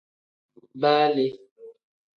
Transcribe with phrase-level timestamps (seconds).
[0.81, 1.25] Baa le.